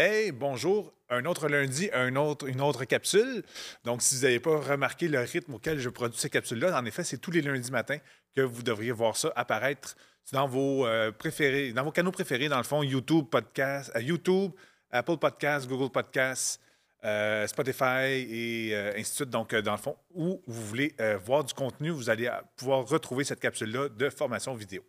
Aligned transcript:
Hey, 0.00 0.30
bonjour, 0.30 0.94
un 1.10 1.24
autre 1.24 1.48
lundi, 1.48 1.90
un 1.92 2.14
une 2.14 2.60
autre 2.60 2.84
capsule. 2.84 3.42
Donc, 3.82 4.00
si 4.00 4.14
vous 4.14 4.22
n'avez 4.22 4.38
pas 4.38 4.56
remarqué 4.60 5.08
le 5.08 5.18
rythme 5.18 5.54
auquel 5.54 5.80
je 5.80 5.88
produis 5.88 6.20
ces 6.20 6.30
capsules-là, 6.30 6.78
en 6.78 6.84
effet, 6.84 7.02
c'est 7.02 7.18
tous 7.18 7.32
les 7.32 7.42
lundis 7.42 7.72
matins 7.72 7.98
que 8.32 8.42
vous 8.42 8.62
devriez 8.62 8.92
voir 8.92 9.16
ça 9.16 9.32
apparaître 9.34 9.96
dans 10.30 10.46
vos 10.46 10.86
euh, 10.86 11.10
préférés, 11.10 11.72
dans 11.72 11.82
vos 11.82 11.90
canaux 11.90 12.12
préférés, 12.12 12.48
dans 12.48 12.58
le 12.58 12.62
fond, 12.62 12.84
YouTube, 12.84 13.26
podcast, 13.28 13.90
euh, 13.96 14.00
YouTube, 14.00 14.52
Apple 14.92 15.16
Podcasts, 15.16 15.68
Google 15.68 15.90
Podcasts, 15.90 16.60
euh, 17.02 17.48
Spotify 17.48 18.24
et 18.30 18.76
ainsi 18.96 19.10
de 19.10 19.16
suite. 19.16 19.30
Donc, 19.30 19.52
dans 19.52 19.72
le 19.72 19.78
fond, 19.78 19.96
où 20.14 20.40
vous 20.46 20.64
voulez 20.64 20.94
voir 21.24 21.42
du 21.42 21.54
contenu, 21.54 21.90
vous 21.90 22.08
allez 22.08 22.30
pouvoir 22.54 22.86
retrouver 22.86 23.24
cette 23.24 23.40
capsule-là 23.40 23.88
de 23.88 24.10
formation 24.10 24.54
vidéo. 24.54 24.84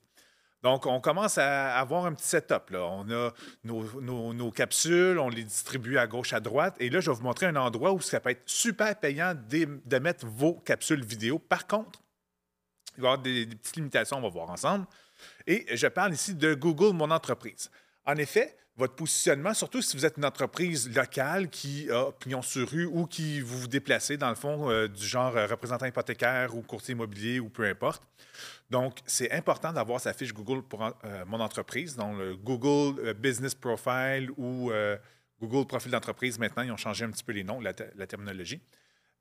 Donc, 0.61 0.86
on 0.86 0.99
commence 0.99 1.37
à 1.37 1.77
avoir 1.77 2.05
un 2.05 2.13
petit 2.13 2.27
setup. 2.27 2.69
Là. 2.71 2.86
On 2.86 3.09
a 3.09 3.31
nos, 3.63 4.51
capsules, 4.51 5.18
on 5.18 5.29
les 5.29 5.43
distribue 5.43 5.97
à 5.97 6.07
gauche, 6.07 6.33
à 6.33 6.39
droite. 6.39 6.75
Et 6.79 6.89
là, 6.89 6.99
je 6.99 7.09
vais 7.09 7.15
vous 7.15 7.23
montrer 7.23 7.45
un 7.45 7.55
endroit 7.55 7.93
où 7.93 8.01
ça 8.01 8.19
peut 8.19 8.32
être 8.32 8.43
super 8.45 8.99
payant 8.99 9.33
de, 9.35 9.99
mettre 9.99 10.25
vos 10.25 10.55
capsules 10.55 11.04
vidéo. 11.04 11.39
Par 11.39 11.65
contre, 11.65 12.01
il 12.97 13.01
va 13.01 13.09
y 13.09 13.11
avoir 13.11 13.21
des, 13.21 13.45
des 13.45 13.55
petites 13.55 13.77
limitations, 13.77 14.18
on 14.18 14.21
va 14.21 14.29
voir 14.29 14.49
ensemble. 14.49 14.85
Et 15.47 15.65
je 15.75 15.87
parle 15.87 16.13
ici 16.13 16.33
de 16.33 16.54
Google 16.54 16.93
Mon 16.93 17.11
Entreprise. 17.11 17.71
En 18.05 18.15
effet, 18.15 18.57
votre 18.79 18.96
positionnement, 18.96 19.54
surtout 19.54 19.82
si 19.82 19.97
vous 19.97 20.06
êtes 20.06 20.15
une 20.15 20.24
entreprise 20.24 20.89
locale 20.96 21.50
qui 21.50 21.92
a 21.92 22.14
pignon 22.14 22.42
sur 22.42 22.68
rue 22.69 22.86
ou 22.86 23.05
qui 23.07 23.42
vous 23.42 23.68
déplacez, 23.68 24.15
dans 24.15 24.29
le 24.29 24.36
fond, 24.36 24.69
euh, 24.69 24.88
du 24.88 25.05
genre 25.05 25.36
euh, 25.36 25.47
représentant 25.47 25.86
hypothécaire 25.86 26.55
ou 26.55 26.61
courtier 26.61 26.93
immobilier 26.93 27.42
ou 27.42 27.50
peu 27.50 27.65
importe. 27.65 28.02
Donc, 28.69 29.00
c'est 29.05 29.32
important 29.33 29.74
d'avoir 29.74 30.00
sa 30.00 30.14
fiche 30.14 30.33
Google 30.33 30.64
pour 30.64 30.82
euh, 30.82 31.25
mon 31.28 31.42
entreprise, 31.42 31.97
donc 31.97 32.17
le 32.17 32.38
Google 32.38 33.13
Business 33.16 33.53
Profile 33.53 34.31
ou 34.38 34.72
Google 35.41 35.67
Profil 35.67 35.91
d'entreprise. 35.91 36.39
Maintenant, 36.39 36.63
ils 36.63 36.72
ont 36.72 36.77
changé 36.77 37.03
un 37.03 37.11
petit 37.11 37.23
peu 37.23 37.33
les 37.33 37.44
noms, 37.44 37.59
la, 37.59 37.73
la 37.95 38.07
terminologie. 38.07 38.61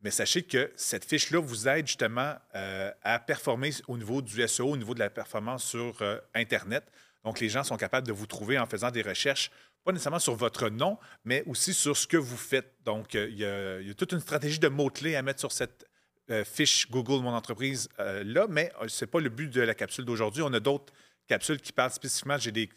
Mais 0.02 0.12
sachez 0.12 0.44
que 0.44 0.70
cette 0.76 1.04
fiche-là 1.04 1.40
vous 1.40 1.66
aide 1.66 1.88
justement 1.88 2.36
à 2.52 3.18
performer 3.18 3.70
au 3.88 3.98
niveau 3.98 4.22
du 4.22 4.46
SEO, 4.46 4.68
au 4.68 4.76
niveau 4.76 4.94
de 4.94 5.00
la 5.00 5.10
performance 5.10 5.64
sur 5.64 6.00
Internet. 6.34 6.84
Donc, 7.24 7.40
les 7.40 7.48
gens 7.48 7.64
sont 7.64 7.76
capables 7.76 8.06
de 8.06 8.12
vous 8.12 8.26
trouver 8.26 8.58
en 8.58 8.66
faisant 8.66 8.90
des 8.90 9.02
recherches, 9.02 9.50
pas 9.84 9.92
nécessairement 9.92 10.18
sur 10.18 10.34
votre 10.34 10.68
nom, 10.68 10.98
mais 11.24 11.42
aussi 11.46 11.74
sur 11.74 11.96
ce 11.96 12.06
que 12.06 12.16
vous 12.16 12.36
faites. 12.36 12.74
Donc, 12.84 13.14
euh, 13.14 13.28
il 13.30 13.38
y 13.38 13.90
a, 13.90 13.94
toute 13.94 14.12
une 14.12 14.20
stratégie 14.20 14.58
de 14.58 14.68
mots-clés 14.68 15.16
à 15.16 15.22
mettre 15.22 15.40
sur 15.40 15.52
cette 15.52 15.86
euh, 16.30 16.44
fiche 16.44 16.90
Google 16.90 17.22
Mon 17.22 17.32
Entreprise 17.32 17.88
euh, 17.98 18.22
là, 18.24 18.46
mais 18.48 18.70
ce 18.86 19.04
n'est 19.04 19.10
pas 19.10 19.20
le 19.20 19.30
but 19.30 19.48
de 19.48 19.62
la 19.62 19.74
capsule 19.74 20.04
d'aujourd'hui. 20.04 20.42
On 20.42 20.52
a 20.52 20.60
d'autres 20.60 20.92
capsules 21.26 21.60
qui 21.60 21.72
parlent 21.72 21.90
spécifiquement. 21.90 22.38
J'ai 22.38 22.52
des, 22.52 22.68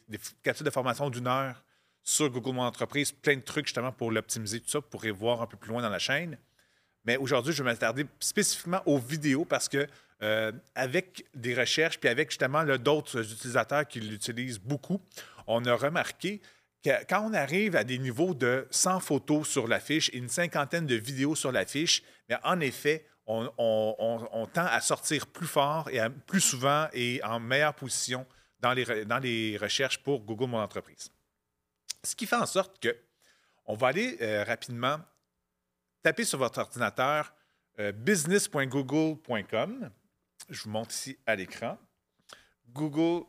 capsules 0.43 0.65
de 0.65 0.71
formation 0.71 1.09
d'une 1.09 1.27
heure 1.27 1.63
sur 2.03 2.29
Google 2.29 2.53
Mon 2.55 2.63
Entreprise, 2.63 3.11
plein 3.11 3.35
de 3.35 3.41
trucs 3.41 3.67
justement 3.67 3.91
pour 3.91 4.11
l'optimiser, 4.11 4.59
tout 4.59 4.69
ça, 4.69 4.79
vous 4.79 4.87
pourrez 4.89 5.11
voir 5.11 5.41
un 5.41 5.47
peu 5.47 5.57
plus 5.57 5.69
loin 5.69 5.81
dans 5.81 5.89
la 5.89 5.99
chaîne. 5.99 6.37
Mais 7.05 7.17
aujourd'hui, 7.17 7.53
je 7.53 7.63
vais 7.63 7.69
m'attarder 7.69 8.05
spécifiquement 8.19 8.81
aux 8.85 8.97
vidéos 8.97 9.45
parce 9.45 9.67
que 9.67 9.87
euh, 10.23 10.51
avec 10.75 11.25
des 11.33 11.55
recherches, 11.55 11.99
puis 11.99 12.09
avec 12.09 12.29
justement 12.29 12.63
d'autres 12.77 13.31
utilisateurs 13.31 13.87
qui 13.87 13.99
l'utilisent 13.99 14.59
beaucoup, 14.59 15.01
on 15.47 15.65
a 15.65 15.75
remarqué 15.75 16.41
que 16.83 17.03
quand 17.05 17.27
on 17.27 17.33
arrive 17.33 17.75
à 17.75 17.83
des 17.83 17.97
niveaux 17.97 18.33
de 18.33 18.67
100 18.71 18.99
photos 18.99 19.47
sur 19.47 19.67
la 19.67 19.79
fiche 19.79 20.09
et 20.13 20.17
une 20.17 20.29
cinquantaine 20.29 20.85
de 20.85 20.95
vidéos 20.95 21.35
sur 21.35 21.51
la 21.51 21.65
fiche, 21.65 22.03
bien, 22.27 22.39
en 22.43 22.59
effet, 22.59 23.05
on, 23.27 24.47
tend 24.53 24.65
à 24.65 24.81
sortir 24.81 25.27
plus 25.27 25.47
fort 25.47 25.89
et 25.89 25.99
plus 26.27 26.41
souvent 26.41 26.87
et 26.93 27.21
en 27.23 27.39
meilleure 27.39 27.73
position 27.73 28.25
dans 28.59 28.73
les, 28.73 29.05
dans 29.05 29.19
les 29.19 29.57
recherches 29.57 29.99
pour 29.99 30.21
Google 30.21 30.47
Mon 30.47 30.59
Entreprise. 30.59 31.11
Ce 32.03 32.15
qui 32.15 32.25
fait 32.25 32.35
en 32.35 32.45
sorte 32.45 32.79
que 32.79 32.95
on 33.65 33.75
va 33.75 33.87
aller 33.87 34.17
euh, 34.21 34.43
rapidement 34.43 34.97
taper 36.03 36.25
sur 36.25 36.39
votre 36.39 36.59
ordinateur 36.59 37.33
euh, 37.79 37.91
business.google.com 37.91 39.91
je 40.49 40.63
vous 40.63 40.69
montre 40.69 40.91
ici 40.91 41.17
à 41.25 41.35
l'écran. 41.35 41.77
Google. 42.69 43.25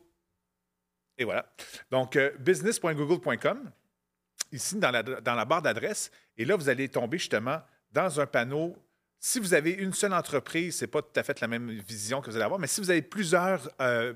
Et 1.19 1.25
voilà. 1.25 1.53
Donc, 1.91 2.17
euh, 2.17 2.31
business.google.com, 2.39 3.71
ici 4.51 4.77
dans 4.77 4.91
la, 4.91 5.03
dans 5.03 5.35
la 5.35 5.45
barre 5.45 5.63
d'adresse. 5.63 6.11
Et 6.37 6.45
là, 6.45 6.57
vous 6.57 6.69
allez 6.69 6.89
tomber 6.89 7.19
justement 7.19 7.61
dans 7.93 8.21
un 8.21 8.27
panneau. 8.27 8.77
Si 9.21 9.39
vous 9.39 9.55
avez 9.55 9.71
une 9.71 9.93
seule 9.93 10.15
entreprise, 10.15 10.79
ce 10.79 10.85
n'est 10.85 10.91
pas 10.91 11.03
tout 11.03 11.19
à 11.19 11.23
fait 11.23 11.41
la 11.41 11.49
même 11.49 11.71
vision 11.71 12.21
que 12.21 12.31
vous 12.31 12.37
allez 12.37 12.45
avoir, 12.45 12.59
mais 12.59 12.67
si 12.67 12.81
vous 12.81 12.91
avez 12.91 13.03
plusieurs 13.03 13.71
euh, 13.81 14.15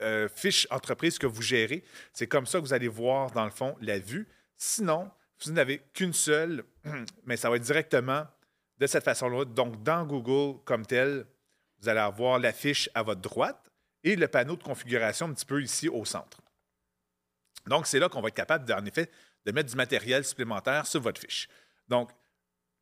euh, 0.00 0.28
fiches 0.34 0.66
entreprises 0.70 1.18
que 1.18 1.26
vous 1.26 1.42
gérez, 1.42 1.84
c'est 2.12 2.26
comme 2.26 2.46
ça 2.46 2.58
que 2.58 2.64
vous 2.64 2.72
allez 2.72 2.88
voir, 2.88 3.30
dans 3.32 3.44
le 3.44 3.50
fond, 3.50 3.76
la 3.80 3.98
vue. 3.98 4.28
Sinon, 4.56 5.10
vous 5.44 5.52
n'avez 5.52 5.82
qu'une 5.92 6.14
seule, 6.14 6.64
mais 7.26 7.36
ça 7.36 7.50
va 7.50 7.56
être 7.56 7.62
directement 7.62 8.26
de 8.78 8.86
cette 8.86 9.04
façon-là. 9.04 9.44
Donc, 9.44 9.82
dans 9.82 10.06
Google 10.06 10.62
comme 10.64 10.86
tel, 10.86 11.26
vous 11.80 11.88
allez 11.88 12.00
avoir 12.00 12.38
la 12.38 12.52
fiche 12.52 12.88
à 12.94 13.02
votre 13.02 13.20
droite 13.20 13.70
et 14.04 14.16
le 14.16 14.28
panneau 14.28 14.56
de 14.56 14.62
configuration 14.62 15.26
un 15.26 15.34
petit 15.34 15.46
peu 15.46 15.62
ici 15.62 15.88
au 15.88 16.04
centre. 16.04 16.40
Donc, 17.66 17.86
c'est 17.86 17.98
là 17.98 18.08
qu'on 18.08 18.20
va 18.20 18.28
être 18.28 18.34
capable, 18.34 18.72
en 18.72 18.84
effet, 18.84 19.10
de 19.44 19.52
mettre 19.52 19.68
du 19.68 19.76
matériel 19.76 20.24
supplémentaire 20.24 20.86
sur 20.86 21.00
votre 21.00 21.20
fiche. 21.20 21.48
Donc, 21.88 22.10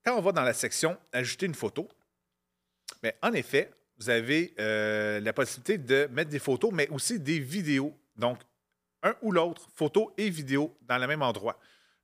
quand 0.04 0.16
on 0.16 0.20
va 0.20 0.32
dans 0.32 0.42
la 0.42 0.52
section 0.52 0.98
Ajouter 1.12 1.46
une 1.46 1.54
photo, 1.54 1.88
bien, 3.02 3.12
en 3.22 3.32
effet, 3.32 3.70
vous 3.98 4.10
avez 4.10 4.54
euh, 4.58 5.20
la 5.20 5.32
possibilité 5.32 5.78
de 5.78 6.08
mettre 6.12 6.30
des 6.30 6.38
photos, 6.38 6.70
mais 6.72 6.88
aussi 6.88 7.20
des 7.20 7.38
vidéos. 7.38 7.96
Donc, 8.16 8.38
un 9.02 9.14
ou 9.22 9.32
l'autre, 9.32 9.68
photo 9.74 10.12
et 10.16 10.30
vidéo, 10.30 10.76
dans 10.82 10.98
le 10.98 11.06
même 11.06 11.22
endroit. 11.22 11.58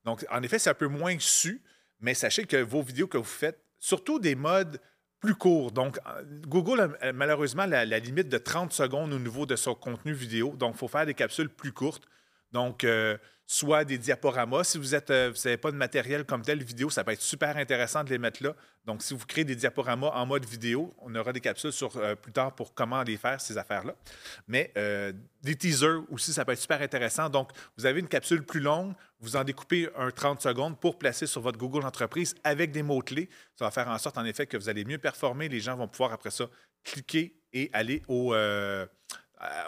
Donc, 0.05 0.25
en 0.31 0.43
effet, 0.43 0.59
c'est 0.59 0.71
un 0.71 0.75
peu 0.75 0.87
moins 0.87 1.19
su, 1.19 1.63
mais 1.99 2.15
sachez 2.15 2.45
que 2.45 2.57
vos 2.57 2.83
vidéos 2.83 3.09
que 3.09 3.19
vous 3.19 3.25
faites, 3.25 3.63
surtout 3.79 4.19
des 4.19 4.35
modes 4.35 4.81
plus 5.21 5.35
court. 5.35 5.71
Donc, 5.71 5.99
euh, 5.99 6.23
Google 6.47 6.97
a 7.01 7.13
malheureusement 7.13 7.67
la, 7.67 7.85
limite 7.85 8.29
de 8.29 8.39
30 8.39 8.73
secondes 8.73 9.13
au 9.13 9.19
niveau 9.19 9.47
de 9.47 9.57
son 9.57 9.75
contenu 9.75 10.13
vidéo. 10.13 10.55
Donc, 10.57 10.75
il 10.75 10.79
faut 10.79 10.89
faire 10.89 11.07
des 11.07 11.15
capsules 11.15 11.49
plus 11.49 11.73
courtes. 11.73 12.03
Donc, 12.53 12.85
euh, 12.85 13.17
soit 13.47 13.85
des 13.85 13.99
diaporamas. 13.99 14.65
Si 14.65 14.79
vous 14.79 14.95
êtes, 14.95 15.11
euh, 15.11 15.33
vous 15.35 15.41
n'avez 15.45 15.57
pas 15.57 15.71
de 15.71 15.77
matériel 15.77 16.25
comme 16.25 16.43
tel 16.43 16.63
vidéo, 16.63 16.91
ça 16.91 17.05
peut 17.05 17.13
être 17.13 17.21
super 17.21 17.57
intéressant 17.57 18.05
de 18.05 18.11
les 18.11 18.19
mettre 18.19 18.43
là. 18.43 18.55
Donc, 18.85 19.03
si 19.03 19.15
vous 19.15 19.25
créez 19.27 19.45
des 19.45 19.57
diaporamas 19.57 20.11
en 20.11 20.27
mode 20.27 20.45
vidéo, 20.45 20.95
on 20.99 21.15
aura 21.15 21.33
des 21.33 21.41
capsules 21.41 21.73
sur 21.73 21.97
euh, 21.97 22.15
plus 22.15 22.33
tard 22.33 22.55
pour 22.55 22.75
comment 22.75 23.03
les 23.03 23.17
faire, 23.17 23.41
ces 23.41 23.59
affaires-là. 23.59 23.95
Mais 24.49 24.73
des 25.43 25.57
teasers 25.57 26.03
aussi, 26.11 26.33
ça 26.33 26.45
peut 26.45 26.53
être 26.53 26.61
super 26.61 26.81
intéressant. 26.83 27.29
Donc, 27.29 27.51
vous 27.77 27.87
avez 27.87 28.01
une 28.01 28.09
capsule 28.09 28.45
plus 28.45 28.61
longue, 28.61 28.95
vous 29.21 29.37
en 29.37 29.45
découpez 29.45 29.89
un 29.97 30.11
30 30.11 30.41
secondes 30.41 30.79
pour 30.79 30.99
placer 30.99 31.27
sur 31.27 31.41
votre 31.41 31.59
Google 31.59 31.85
Entreprise 31.85 32.35
avec 32.45 32.73
des 32.73 32.83
mots-clés. 32.83 33.29
Ça 33.57 33.65
va 33.65 33.71
faire 33.71 33.89
en 33.89 33.99
sorte, 33.99 34.19
en 34.19 34.25
effet, 34.25 34.47
que 34.47 34.57
vous 34.57 34.69
allez 34.69 34.85
mieux 34.85 34.99
performer. 34.99 35.49
Les 35.49 35.61
gens 35.61 35.77
vont 35.77 35.89
pouvoir, 35.89 36.13
après 36.13 36.31
ça, 36.31 36.47
cliquer 36.85 37.37
et 37.53 37.71
aller 37.73 38.03
au, 38.09 38.35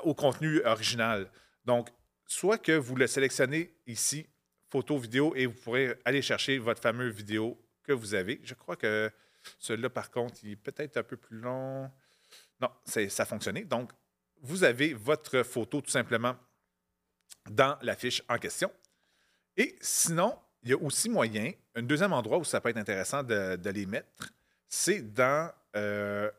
au 0.05 0.15
contenu 0.15 0.63
original. 0.65 1.29
Donc, 1.65 1.89
soit 2.27 2.59
que 2.59 2.73
vous 2.73 2.97
le 2.97 3.07
sélectionnez 3.07 3.75
ici, 3.87 4.27
photo, 4.71 4.99
vidéo, 4.99 5.35
et 5.37 5.47
vous 5.47 5.55
pourrez 5.55 5.99
aller 6.05 6.23
chercher 6.23 6.59
votre 6.59 6.81
fameux 6.81 7.09
vidéo 7.09 7.59
que 7.83 7.93
vous 7.93 8.15
avez. 8.15 8.41
Je 8.45 8.55
crois 8.55 8.77
que 8.77 9.11
celui-là, 9.59 9.91
par 9.91 10.11
contre, 10.11 10.37
il 10.43 10.53
est 10.53 10.57
peut-être 10.57 10.97
un 10.97 11.03
peu 11.03 11.17
plus 11.17 11.39
long. 11.39 11.91
Non, 12.61 12.71
ça 12.85 13.23
a 13.23 13.27
fonctionné. 13.27 13.65
Donc, 13.65 13.91
vous 14.41 14.65
avez 14.65 14.95
votre 14.95 15.43
photo 15.43 15.81
tout 15.81 15.91
simplement 15.91 16.37
dans 17.51 17.79
la 17.83 17.97
fiche 17.97 18.23
en 18.29 18.39
question. 18.39 18.73
Et 19.57 19.77
sinon, 19.81 20.39
il 20.63 20.71
y 20.71 20.73
a 20.73 20.77
aussi 20.77 21.09
moyen, 21.09 21.53
un 21.75 21.83
deuxième 21.83 22.13
endroit 22.13 22.39
où 22.39 22.45
ça 22.45 22.61
peut 22.61 22.69
être 22.69 22.77
intéressant 22.77 23.23
de, 23.23 23.71
les 23.71 23.87
mettre, 23.87 24.33
c'est 24.69 25.13
dans 25.13 25.53
euh, 25.77 26.31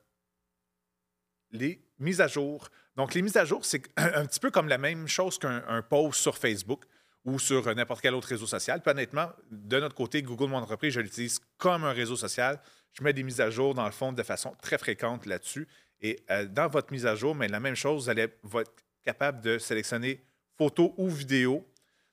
les 1.52 1.86
mises 2.00 2.22
à 2.22 2.28
jour. 2.28 2.70
Donc, 2.96 3.14
les 3.14 3.22
mises 3.22 3.38
à 3.38 3.46
jour, 3.46 3.66
c'est 3.66 3.82
un 3.98 4.26
petit 4.26 4.40
peu 4.40 4.52
comme 4.52 4.68
la 4.68 4.78
même 4.78 5.08
chose 5.08 5.38
qu'un 5.38 5.82
post 5.82 6.22
sur 6.22 6.38
Facebook 6.38 6.86
ou 7.26 7.40
sur 7.40 7.74
n'importe 7.74 8.02
quel 8.02 8.14
autre 8.16 8.28
réseau 8.28 8.48
social. 8.48 8.82
Puis 8.82 8.92
honnêtement, 8.92 9.32
de 9.50 9.80
notre 9.80 9.96
côté, 9.96 10.22
Google 10.22 10.50
Mon 10.50 10.58
Entreprise, 10.58 10.94
je 10.94 11.00
l'utilise 11.00 11.40
comme 11.58 11.84
un 11.86 11.94
réseau 11.94 12.16
social. 12.16 12.60
Je 12.92 13.04
mets 13.04 13.14
des 13.14 13.24
mises 13.24 13.42
à 13.42 13.50
jour, 13.50 13.74
dans 13.74 13.86
le 13.86 13.92
fond, 13.92 14.12
de 14.12 14.24
façon 14.24 14.56
très 14.62 14.78
fréquente 14.78 15.26
là-dessus. 15.26 15.68
Et 16.02 16.20
euh, 16.30 16.46
dans 16.46 16.68
votre 16.68 16.92
mise 16.92 17.06
à 17.06 17.16
jour, 17.16 17.34
mais 17.34 17.48
la 17.48 17.60
même 17.60 17.76
chose, 17.76 18.04
vous 18.04 18.10
allez 18.10 18.24
être 18.24 18.74
capable 19.04 19.42
de 19.42 19.58
sélectionner 19.58 20.24
photo 20.58 20.94
ou 20.98 21.10
vidéo. 21.10 21.66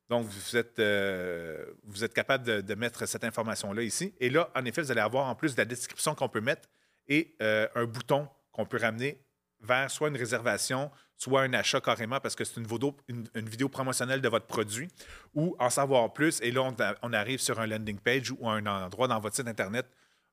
Donc, 0.08 0.26
vous 0.26 0.56
êtes, 0.56 0.78
euh, 0.78 1.64
vous 1.84 2.04
êtes 2.04 2.14
capable 2.14 2.62
de, 2.62 2.74
mettre 2.74 3.06
cette 3.06 3.24
information-là 3.24 3.82
ici. 3.82 4.14
Et 4.20 4.30
là, 4.30 4.50
en 4.54 4.64
effet, 4.64 4.82
vous 4.82 4.90
allez 4.90 5.00
avoir 5.00 5.26
en 5.26 5.34
plus 5.34 5.56
la 5.56 5.64
description 5.64 6.14
qu'on 6.14 6.28
peut 6.28 6.40
mettre 6.40 6.68
et 7.08 7.36
euh, 7.42 7.68
un 7.74 7.84
bouton 7.84 8.28
qu'on 8.52 8.64
peut 8.64 8.78
ramener 8.78 9.20
vers 9.60 9.90
soit 9.90 10.08
une 10.08 10.16
réservation, 10.16 10.90
soit 11.16 11.42
un 11.42 11.52
achat 11.52 11.80
carrément 11.80 12.18
parce 12.20 12.34
que 12.34 12.44
c'est 12.44 12.60
une, 12.60 13.48
vidéo 13.48 13.68
promotionnelle 13.68 14.20
de 14.20 14.28
votre 14.28 14.46
produit, 14.46 14.88
ou 15.34 15.54
en 15.58 15.70
savoir 15.70 16.12
plus. 16.12 16.40
Et 16.42 16.50
là, 16.50 16.72
on, 17.02 17.12
arrive 17.12 17.40
sur 17.40 17.60
un 17.60 17.66
landing 17.66 17.98
page 17.98 18.32
ou 18.32 18.48
un 18.48 18.64
endroit 18.66 19.08
dans 19.08 19.20
votre 19.20 19.36
site 19.36 19.46
Internet 19.46 19.86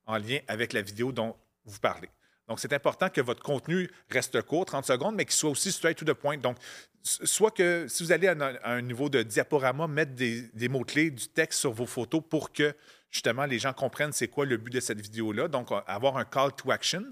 en 0.06 0.16
lien 0.16 0.38
avec 0.48 0.72
la 0.72 0.82
vidéo 0.82 1.12
dont 1.12 1.36
vous 1.64 1.78
parlez. 1.78 2.08
Donc, 2.48 2.60
c'est 2.60 2.72
important 2.72 3.10
que 3.10 3.20
votre 3.20 3.42
contenu 3.42 3.90
reste 4.10 4.40
court, 4.40 4.64
30 4.64 4.86
secondes, 4.86 5.14
mais 5.14 5.26
qu'il 5.26 5.34
soit 5.34 5.50
aussi 5.50 5.70
straight 5.70 5.98
to 5.98 6.06
the 6.06 6.14
point. 6.14 6.38
Donc, 6.38 6.56
soit 7.02 7.50
que 7.50 7.86
si 7.88 8.02
vous 8.02 8.10
allez 8.10 8.28
à 8.28 8.36
un, 8.64 8.80
niveau 8.80 9.10
de 9.10 9.22
diaporama, 9.22 9.86
mettre 9.86 10.12
des, 10.14 10.68
mots-clés, 10.68 11.10
du 11.10 11.28
texte 11.28 11.60
sur 11.60 11.72
vos 11.72 11.86
photos 11.86 12.22
pour 12.28 12.52
que 12.52 12.74
justement 13.10 13.44
les 13.44 13.58
gens 13.58 13.72
comprennent 13.72 14.12
c'est 14.12 14.28
quoi 14.28 14.46
le 14.46 14.56
but 14.56 14.72
de 14.72 14.80
cette 14.80 15.00
vidéo-là. 15.00 15.48
Donc, 15.48 15.68
avoir 15.86 16.16
un 16.16 16.24
call 16.24 16.52
to 16.54 16.70
action. 16.70 17.04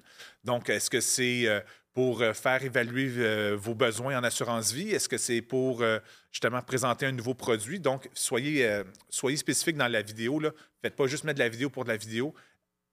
Donc, 0.43 0.71
est-ce 0.71 0.89
que 0.89 1.01
c'est 1.01 1.47
euh, 1.47 1.61
pour 1.97 2.21
euh, 2.21 2.35
faire 2.35 2.63
évaluer 2.63 3.11
euh, 3.17 3.57
vos 3.59 3.75
besoins 3.75 4.19
en 4.19 4.23
assurance 4.23 4.71
vie? 4.71 4.91
Est-ce 4.91 5.09
que 5.09 5.17
c'est 5.17 5.41
pour 5.41 5.83
justement 6.31 6.61
présenter 6.61 7.07
un 7.07 7.13
nouveau 7.13 7.33
produit? 7.35 7.81
Donc, 7.81 8.09
soyez, 8.13 8.83
soyez 9.09 9.39
spécifique 9.39 9.77
dans 9.77 9.89
la 9.89 10.03
vidéo. 10.03 10.39
Ne 10.41 10.51
faites 10.83 10.95
pas 10.95 11.07
juste 11.07 11.25
mettre 11.25 11.39
de 11.39 11.45
la 11.45 11.49
vidéo 11.49 11.71
pour 11.71 11.85
de 11.85 11.89
la 11.89 11.97
vidéo 11.97 12.35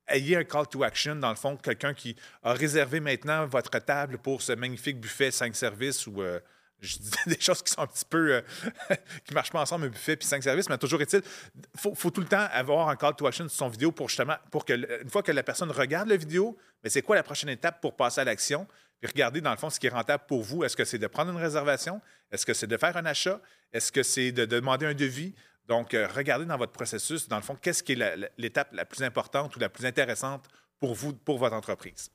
ayez 0.08 0.38
un 0.38 0.44
call 0.44 0.68
to 0.68 0.84
action, 0.84 1.16
dans 1.16 1.30
le 1.30 1.36
fond, 1.36 1.58
quelqu'un 1.58 1.94
qui 1.94 2.16
a 2.44 2.54
réservé 2.54 3.00
maintenant 3.00 3.46
votre 3.46 3.78
table 3.80 4.18
pour 4.18 4.42
ce 4.42 4.54
magnifique 4.54 5.00
buffet 5.00 5.32
5 5.32 5.56
services 5.56 6.08
ou 6.08 6.22
euh, 6.22 6.40
je 6.84 6.98
dis 6.98 7.12
des 7.28 7.40
choses 7.40 7.62
qui 7.62 7.72
sont 7.72 7.82
un 7.82 7.88
petit 7.88 8.06
peu. 8.06 8.36
Euh, 8.36 8.42
qui 9.24 9.32
ne 9.32 9.36
marchent 9.36 9.52
pas 9.52 9.62
ensemble, 9.62 9.86
un 9.86 9.90
buffet 9.90 10.16
puis 10.16 10.28
5 10.28 10.44
services, 10.44 10.70
mais 10.70 10.78
toujours 10.78 11.02
est-il, 11.02 11.22
il 11.56 11.96
faut, 11.96 12.12
tout 12.12 12.22
le 12.22 12.28
temps 12.28 12.46
avoir 12.52 12.90
un 12.90 12.96
call 12.96 13.16
to 13.16 13.26
action 13.26 13.48
sur 13.48 13.58
son 13.58 13.70
vidéo 13.70 13.92
pour 13.92 14.10
justement, 14.10 14.36
pour 14.52 14.66
que, 14.66 14.74
une 15.02 15.10
fois 15.10 15.24
que 15.24 15.32
la 15.32 15.44
personne 15.44 15.72
regarde 15.72 16.10
la 16.10 16.18
vidéo, 16.18 16.58
mais 16.84 16.90
c'est 16.90 17.02
quoi 17.02 17.16
la 17.16 17.24
prochaine 17.24 17.50
étape 17.50 17.80
pour 17.80 17.96
passer 17.96 18.22
à 18.22 18.24
l'action? 18.26 18.68
Puis 19.04 19.12
regardez, 19.12 19.42
dans 19.42 19.52
le 19.52 19.58
fond, 19.58 19.70
ce 19.70 19.82
qui 19.82 19.88
est 19.88 19.90
rentable 19.90 20.24
pour 20.30 20.44
vous. 20.44 20.64
Est-ce 20.64 20.78
que 20.78 20.86
c'est 20.86 20.98
de 20.98 21.08
prendre 21.08 21.30
une 21.30 21.38
réservation? 21.38 22.00
Est-ce 22.32 22.46
que 22.46 22.54
c'est 22.54 22.68
de 22.68 22.78
faire 22.78 22.96
un 22.96 23.06
achat? 23.06 23.42
Est-ce 23.74 23.92
que 23.92 24.02
c'est 24.02 24.32
de 24.32 24.46
demander 24.46 24.86
un 24.86 24.94
devis? 24.94 25.36
Donc, 25.68 25.94
euh, 25.94 26.08
regardez 26.08 26.46
dans 26.46 26.56
votre 26.56 26.72
processus, 26.72 27.28
dans 27.28 27.36
le 27.36 27.42
fond, 27.42 27.54
qu'est-ce 27.56 27.84
qui 27.84 27.92
est 27.92 28.32
l'étape 28.38 28.72
la, 28.72 28.86
plus 28.86 29.04
importante 29.04 29.54
ou 29.58 29.60
la 29.60 29.68
plus 29.68 29.86
intéressante 29.86 30.48
pour 30.80 30.96
vous, 30.96 31.12
pour 31.12 31.38
votre 31.38 31.54
entreprise. 31.54 32.12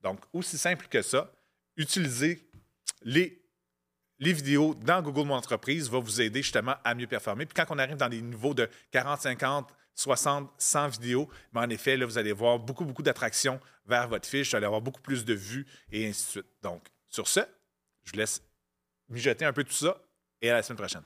Donc, 0.00 0.20
aussi 0.32 0.56
simple 0.56 0.86
que 0.88 1.02
ça, 1.02 1.30
utilisez 1.76 2.48
les, 3.02 3.38
vidéos 4.18 4.74
dans 4.74 5.02
Google 5.02 5.26
Mon 5.26 5.34
Entreprise 5.34 5.90
va 5.90 5.98
vous 5.98 6.22
aider 6.22 6.40
justement 6.40 6.76
à 6.82 6.94
mieux 6.94 7.06
performer. 7.06 7.44
Puis 7.44 7.54
quand 7.54 7.74
on 7.74 7.78
arrive 7.78 7.96
dans 7.96 8.08
des 8.08 8.22
niveaux 8.22 8.54
de 8.54 8.70
40, 8.90 9.20
50, 9.20 9.70
60, 9.94 10.50
100 10.58 10.88
vidéos, 10.88 11.28
ben, 11.52 11.62
en 11.62 11.70
effet, 11.70 11.96
là, 11.96 12.06
vous 12.06 12.18
allez 12.18 12.32
voir 12.32 12.58
beaucoup, 12.58 12.84
beaucoup 12.84 13.02
d'attractions 13.02 13.60
vers 13.86 14.08
votre 14.08 14.28
fiche, 14.28 14.50
vous 14.50 14.56
allez 14.56 14.66
avoir 14.66 14.80
beaucoup 14.80 15.00
plus 15.00 15.24
de 15.24 15.34
vues 15.34 15.66
et 15.90 16.08
ainsi 16.08 16.24
de 16.24 16.30
suite. 16.30 16.46
Donc, 16.62 16.86
sur 17.08 17.28
ce, 17.28 17.40
je 18.04 18.12
vous 18.12 18.18
laisse 18.18 18.42
mijoter 19.08 19.44
un 19.44 19.52
peu 19.52 19.64
tout 19.64 19.72
ça 19.72 20.02
et 20.40 20.50
à 20.50 20.54
la 20.54 20.62
semaine 20.62 20.78
prochaine. 20.78 21.02